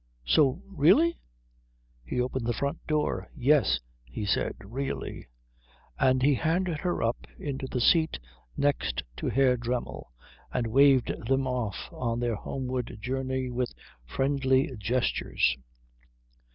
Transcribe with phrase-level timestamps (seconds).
[0.25, 1.19] So really?"
[2.09, 3.29] He opened the front door.
[3.35, 5.27] "Yes," he said, "really."
[5.99, 8.17] And he handed her up into the seat
[8.57, 10.11] next to Herr Dremmel
[10.51, 15.55] and waved them off on their homeward journey with friendly gestures.